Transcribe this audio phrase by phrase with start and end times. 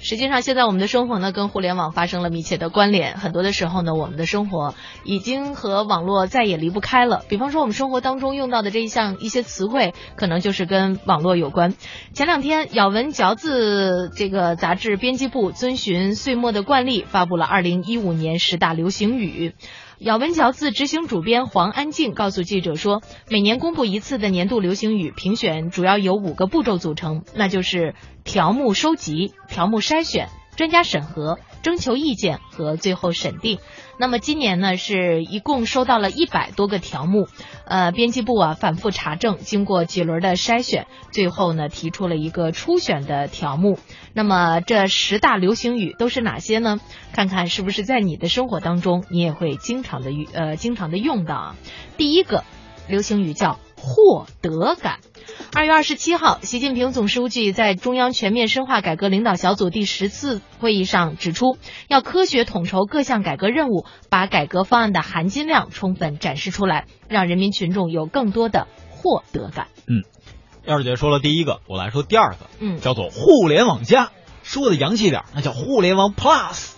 [0.00, 3.18] 实际上，现在我们的生活呢，跟互联网发生了密切的关联。
[3.18, 7.24] 很多的时候呢，我们的生活已经和网络再也离不开了。
[7.28, 11.74] 比方说，我们生活当中用到的这一项一些词汇，可能就是跟网络有关。
[12.12, 19.54] 前两天，咬文嚼字这个杂志编辑部遵循岁末的惯例，发布了二零一五年十大流行语。
[20.00, 27.94] 咬文嚼字执行主编黄安静告诉记者说，每年公布一次的年度流行语评选主要由五个步骤组成，那就是
[28.24, 33.58] 条目收集、条目筛选、专家审核、征求意见和最后审定。
[33.98, 37.28] 那么今年呢，是一共收到了一百多个条目，
[37.66, 43.78] 呃，编辑部啊反复查证，经过几轮的筛选，最后呢提出了一个初选的条目。
[44.14, 46.80] 那么这十大流行语都是哪些呢？
[47.12, 51.56] 看看是不是在你的生活当中，你也会经常的用呃经常的用到啊。
[51.98, 52.44] 第一个
[52.88, 55.00] 流行语叫获得感。
[55.54, 61.56] 二月二十七号，习近平总书记在中央全面深化改革领导小组第十次会议上指出，
[61.88, 69.68] 要科学统筹各项改革任务，把改革方案的含金量充分展示出来，让人民群众有更多的获得感。
[69.86, 70.04] 嗯，
[70.66, 74.10] 燕儿姐说了第一个，我来说第二个，嗯，叫做互联网加，
[74.42, 76.72] 说的洋气点，那叫互联网 Plus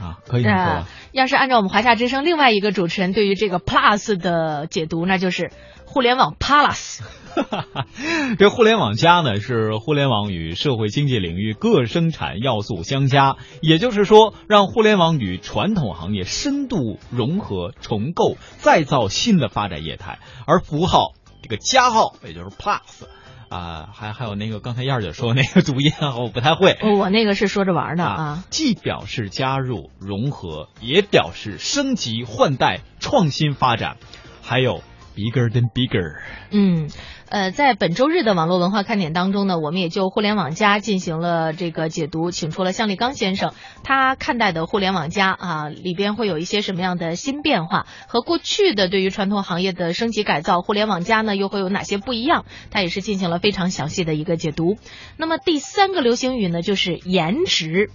[0.00, 0.88] 啊，可以这么说吧？
[1.14, 5.52] 要是按照我们华夏之声另外一个主持人对于这个 Plus 的解读，那就是
[5.86, 7.02] 互联网 Plus。
[8.36, 20.18] 这互联网加呢，是互联网与社会经济领域各生产要素相加，也就是说，让互联网与传统行业深度融合、重构、再造新的发展业态。
[20.48, 21.12] 而符号
[21.42, 22.80] 这个加号，也就是 Plus
[23.54, 26.76] 啊，还还有那个刚才燕儿姐说那个读音，我不太会。
[26.98, 33.96] 我那个是说着玩的啊，既表示加入、融合，也表示升级换代、创新发展，
[34.42, 34.82] 还有
[35.14, 36.20] bigger than bigger。
[36.50, 36.88] 嗯。
[37.30, 52.44] 呃，在本周日的网络文化看点当中呢，我们也就互联网加进行了这个解读，请出了向立刚先生，他看待的互联网加啊里边会有一些什么样的新变化，和过去的对于传统行业的升级改造，互联网加呢又会有哪些不一样？
[52.70, 54.76] 他也是进行了非常详细的一个解读。
[55.16, 57.90] 那么第三个流行语呢，就是颜值，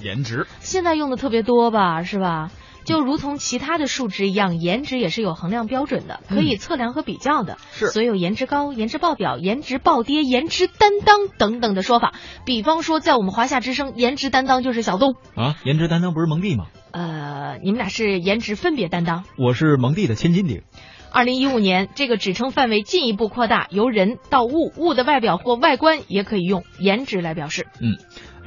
[0.00, 2.50] 颜值现在用的特别多吧，是吧？
[2.84, 7.58] 就如同其他的数值一样，颜值也是有衡量标准的，可以测量和比较的。
[7.72, 12.14] 是，所有颜值高、颜值爆表、颜值暴跌、颜值担当等等的说法。
[12.44, 15.56] 比方说，在我们华夏之声，颜值担当就是小东啊。
[15.64, 16.66] 颜值担当不是蒙蒂吗？
[16.90, 19.24] 呃，你们俩是颜值分别担当。
[19.38, 20.62] 我是蒙蒂的千斤顶。
[21.14, 27.66] 二零一五年，这个指称范围进一步扩大，由人到物，物的外表或外观也可以用颜值来表示。
[27.80, 27.98] 嗯。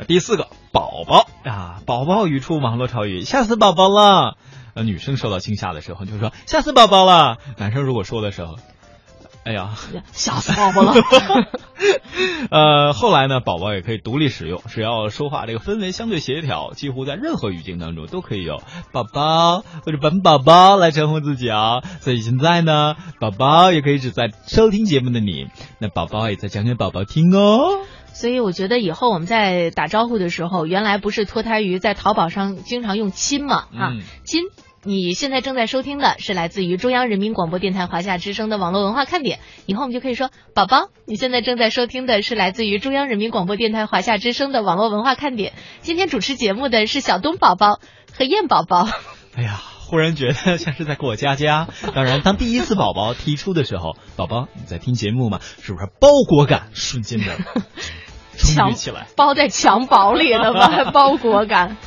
[0.08, 4.36] 第四个宝宝啊，宝宝语出网络潮语，吓死宝宝了。
[4.74, 7.38] 呃，女生受到惊吓的时候就说吓死宝宝了。
[7.56, 8.58] 男生如果说的时候，
[9.46, 9.76] 哎呀，
[10.12, 10.94] 吓死宝宝了。
[12.52, 21.84] 呃，后来呢，宝宝也可以独立使用，只要说话这个氛围相对协调，几乎在任何语境当中都可以有宝宝或者本宝宝来称呼自己啊。
[22.02, 25.48] 所以现在呢，宝宝也可以指在收听节目的你，
[25.80, 27.80] 那宝宝也在讲给宝宝听哦。
[28.16, 33.92] 所以我觉得以后我们在打招呼的时候，原来不是脱胎于在淘宝上经常用亲嘛啊
[34.24, 34.44] 亲。
[34.88, 45.54] 你现在正在收听的是来自于中央人民广播电台华夏之声的网络文化看点，以后我们就可以说宝宝，你现在正在收听的是来自于中央人民广播电台华夏之声的网络文化看点。
[45.82, 47.80] 今天主持节目的是小东宝宝
[48.16, 48.88] 和燕宝宝。
[49.36, 49.60] 哎呀，
[49.90, 51.68] 忽然觉得像是在过家家。
[51.96, 55.40] 当然，当第一次宝宝提出的时候，宝宝你在听节目吗？
[55.42, 57.26] 是不是包裹感瞬间的？
[58.38, 60.92] 襁起来，包在襁褓里的吧？
[60.94, 61.78] 包裹感，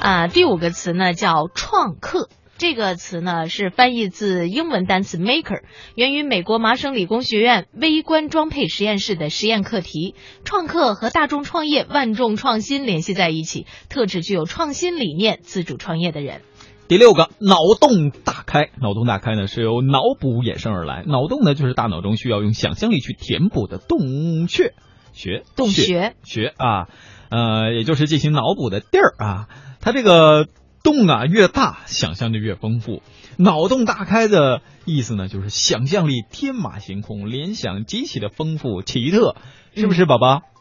[0.00, 2.28] 啊，第五个词呢叫创客。
[2.56, 5.60] 这个词呢是翻译自英文单词 maker，
[5.94, 10.16] 源于美国麻省理工学院微观装配实验室的实验课题。
[10.42, 16.40] 创客和大众创业、万众创新联系在一起，特指具有创新理念、自主创业的人。
[16.88, 18.70] 第六个，脑洞大开。
[18.82, 24.74] 脑洞大开呢是由脑补衍生而来，脑洞呢就是大脑中需要用想象力去填补的洞穴。
[25.18, 26.86] 学洞穴学啊，
[27.28, 29.48] 呃，也就是进行脑补的地儿啊。
[29.80, 30.46] 它这个
[30.84, 33.02] 洞啊越大，想象就越丰富。
[33.36, 39.34] 脑洞大开的意思呢，就是想象力天马行空，联想极其的丰富奇特，
[39.74, 40.36] 是不是，宝宝？
[40.36, 40.57] 嗯，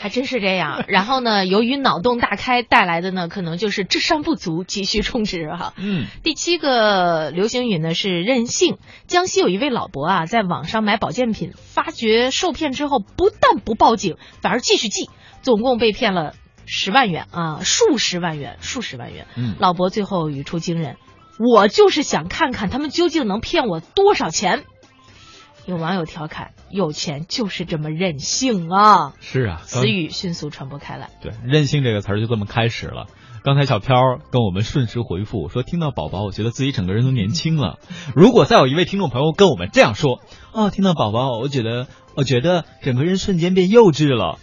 [0.00, 0.84] 还真是这样。
[0.88, 5.74] 然后呢，由于脑洞大开带来的呢，可能就是智商不足，急需充值哈。
[5.76, 8.78] 嗯，第七个流行语呢是任性。
[9.06, 15.10] 江西有一位老伯啊，在网上买保健品，发觉受骗之后，不但不报警，反而继续寄，
[15.42, 16.34] 总共被骗了
[16.66, 19.26] 十万元啊，数十万元，数十万元。
[19.36, 20.96] 嗯，老伯最后语出惊人
[21.38, 24.64] ：“我就是想看看他们究竟能骗我多少钱。”
[25.70, 31.10] 有网友调侃：“有钱就是这么任性啊！”是啊，词语迅速传播开来。
[31.22, 33.06] 对，任性这个词儿就这么开始了。
[33.44, 33.96] 刚才小飘
[34.32, 37.78] 跟我们瞬时回复说：“听到宝宝，我觉得自己整个人都年轻了。”
[38.16, 40.18] 如果再有一位听众朋友跟我们这样说
[40.52, 41.86] ：“哦，听到宝宝，我觉得
[42.16, 44.38] 我觉得整个人瞬间变幼稚了，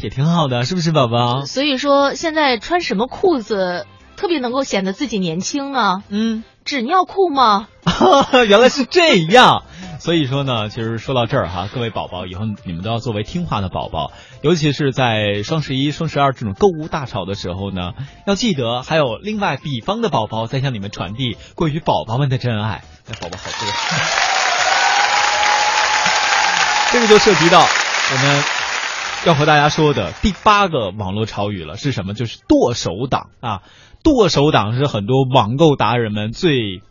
[0.00, 3.84] 也挺好的，是不是，宝宝？”所以说，现在穿什么裤子
[4.16, 6.02] 特别能够显得自己年轻呢？
[6.08, 7.66] 嗯，纸尿裤吗？
[8.48, 9.64] 原来是这样。
[10.02, 14.10] 所以说呢，其实说到这儿哈，各位宝宝以后你们都要作为听话的宝宝，
[14.42, 17.92] 尤其是在双十一、双十二这种购物大潮的时候呢，
[18.26, 22.82] 要记得还有另外比方的宝宝在向你们传递关于宝宝们的真爱。
[23.06, 23.68] 那宝宝好多，
[26.90, 28.42] 这个就涉及到我们
[29.24, 32.12] 要和大家说的第八个网络潮语了，是什么？
[32.12, 33.62] 就是剁手党啊！
[34.02, 36.82] 剁手党是很多网购达人们最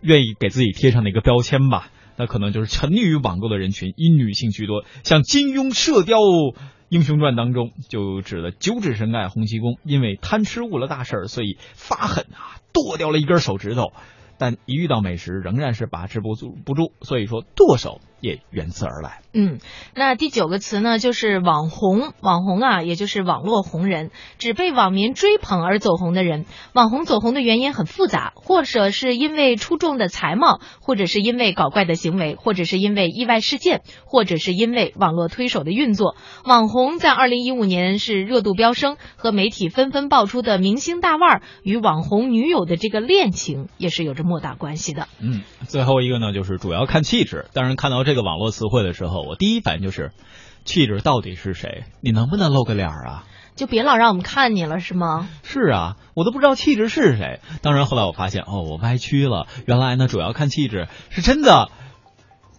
[0.00, 1.88] 愿意给自己贴上的一个标签吧。
[2.18, 4.84] 那可能就是沉溺于网购的人群，以女性居多。
[5.04, 6.18] 像金庸《射雕
[6.88, 13.92] 英雄传》当中就指的九指神丐洪七公，因为贪吃误了大事儿，所以发狠啊，剁掉了一根手指头。
[14.36, 19.20] 但一遇到美食，仍然是把持不住不住，所以说剁手也源自而来。
[19.32, 19.58] 嗯，
[19.94, 22.12] 那第九个词呢，就是网红。
[22.20, 26.46] 网红啊，也就是网络红人，只被网民追捧而走红的人。
[26.72, 36.16] 网红走红的原因很复杂，或者是因为出众的才貌，或者是因为搞怪的行为，或者是因为意外事件，或者是因为网络推手的运作。
[36.44, 45.06] 网红在二零一五年是热度飙升，和媒体纷纷爆出的明星大腕儿与网红女友的这个恋情，也是有着莫大关系的。
[45.20, 47.46] 嗯，最后一个呢，就是主要看气质。
[47.52, 50.12] 当然，看到这个网络词汇的时候，我第一反应就是，
[50.64, 51.84] 气质到底是谁？
[52.00, 53.24] 你能不能露个脸儿啊？
[53.54, 55.28] 就别老让我们看你了，是吗？
[55.42, 57.40] 是啊，我都不知道气质是谁。
[57.60, 59.46] 当然，后来我发现，哦，我歪曲了。
[59.66, 61.68] 原来呢，主要看气质是真的。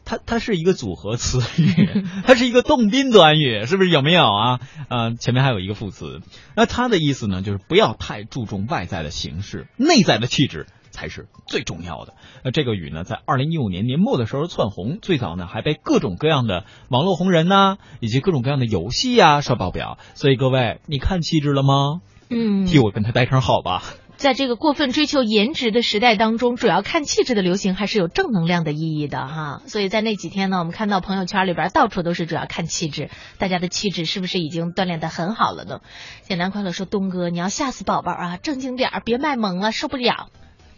[0.06, 4.60] 它它是一个组合词语， 它是一个动宾短语，是不是有没有啊？
[4.90, 6.22] 呃，前面还有一个副词。
[6.56, 12.14] 那它的意思呢，就是不要太注重外在的形式，内在的气质才是最重要的。
[12.44, 19.98] 那这个雨呢，在二零一五年年末的时候窜红，最早呢还被各种各样的网络红人呐、以及各种各样的游戏呀刷爆表。
[20.16, 22.02] 所以各位，你看气质了吗？
[22.30, 23.84] 嗯，替我跟他带声好吧。
[24.18, 29.62] 在这个过分追求颜值的时代当中，主要看气质的流行还是有正能量的意义的哈。
[29.66, 35.80] 所以在那几天呢，我们看到朋友圈里边到处都是主要看气质，大家的气质是不是已经锻炼的很好了呢？
[36.24, 40.28] 简单快乐说，东哥，你要吓死宝宝啊，正经点儿，别卖萌了，受不了。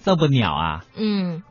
[0.04, 0.86] 这不鸟啊！
[0.96, 1.40] 嗯。